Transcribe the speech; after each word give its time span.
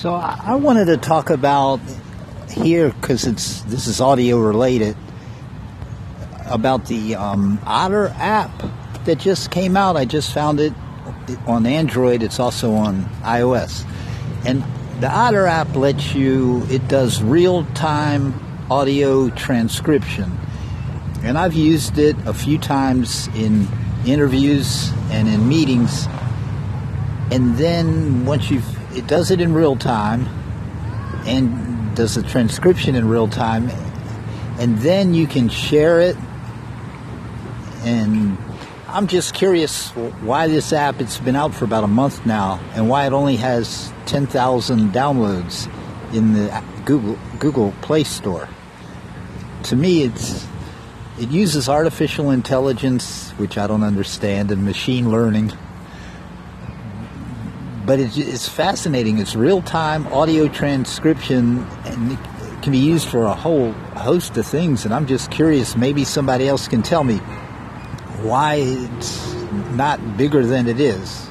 So 0.00 0.14
I 0.14 0.54
wanted 0.54 0.86
to 0.86 0.96
talk 0.96 1.28
about 1.28 1.78
here 2.48 2.88
because 2.88 3.26
it's 3.26 3.60
this 3.64 3.86
is 3.86 4.00
audio 4.00 4.38
related 4.38 4.96
about 6.46 6.86
the 6.86 7.16
um, 7.16 7.60
Otter 7.66 8.08
app 8.16 8.50
that 9.04 9.18
just 9.18 9.50
came 9.50 9.76
out. 9.76 9.98
I 9.98 10.06
just 10.06 10.32
found 10.32 10.58
it 10.58 10.72
on 11.46 11.66
Android. 11.66 12.22
It's 12.22 12.40
also 12.40 12.72
on 12.72 13.04
iOS, 13.20 13.84
and 14.46 14.64
the 15.02 15.10
Otter 15.14 15.46
app 15.46 15.76
lets 15.76 16.14
you. 16.14 16.64
It 16.70 16.88
does 16.88 17.22
real 17.22 17.66
time 17.74 18.32
audio 18.70 19.28
transcription, 19.28 20.32
and 21.22 21.36
I've 21.36 21.52
used 21.52 21.98
it 21.98 22.16
a 22.24 22.32
few 22.32 22.56
times 22.56 23.28
in 23.34 23.68
interviews 24.06 24.92
and 25.10 25.28
in 25.28 25.46
meetings. 25.46 26.08
And 27.30 27.56
then 27.56 28.26
once 28.26 28.50
you've, 28.50 28.96
it 28.96 29.06
does 29.06 29.30
it 29.30 29.40
in 29.40 29.54
real 29.54 29.76
time, 29.76 30.26
and 31.26 31.94
does 31.94 32.14
the 32.14 32.22
transcription 32.22 32.94
in 32.94 33.08
real 33.08 33.28
time, 33.28 33.70
and 34.58 34.78
then 34.78 35.14
you 35.14 35.26
can 35.26 35.48
share 35.48 36.00
it. 36.00 36.16
And 37.82 38.36
I'm 38.88 39.06
just 39.06 39.34
curious 39.34 39.90
why 39.90 40.48
this 40.48 40.72
app, 40.72 41.00
it's 41.00 41.18
been 41.18 41.36
out 41.36 41.54
for 41.54 41.64
about 41.64 41.84
a 41.84 41.88
month 41.88 42.26
now, 42.26 42.60
and 42.74 42.88
why 42.88 43.06
it 43.06 43.12
only 43.12 43.36
has 43.36 43.92
10,000 44.06 44.92
downloads 44.92 45.72
in 46.12 46.32
the 46.32 46.64
Google, 46.84 47.18
Google 47.38 47.72
Play 47.82 48.02
Store. 48.02 48.48
To 49.64 49.76
me, 49.76 50.02
it's, 50.02 50.46
it 51.18 51.30
uses 51.30 51.68
artificial 51.68 52.30
intelligence, 52.30 53.30
which 53.32 53.56
I 53.56 53.66
don't 53.66 53.84
understand, 53.84 54.50
and 54.50 54.64
machine 54.64 55.10
learning. 55.10 55.52
But 57.90 57.98
it's, 57.98 58.16
it's 58.16 58.48
fascinating. 58.48 59.18
It's 59.18 59.34
real 59.34 59.62
time 59.62 60.06
audio 60.12 60.46
transcription, 60.46 61.66
and 61.86 62.12
it 62.12 62.18
can 62.62 62.70
be 62.70 62.78
used 62.78 63.08
for 63.08 63.24
a 63.24 63.34
whole 63.34 63.72
host 63.72 64.36
of 64.36 64.46
things. 64.46 64.84
And 64.84 64.94
I'm 64.94 65.08
just 65.08 65.32
curious, 65.32 65.74
maybe 65.76 66.04
somebody 66.04 66.46
else 66.46 66.68
can 66.68 66.82
tell 66.82 67.02
me 67.02 67.16
why 68.22 68.58
it's 68.62 69.34
not 69.72 70.16
bigger 70.16 70.46
than 70.46 70.68
it 70.68 70.78
is. 70.78 71.29